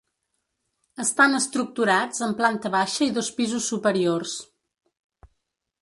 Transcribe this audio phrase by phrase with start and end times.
[1.03, 4.35] Estan estructurats en planta baixa i dos pisos superiors.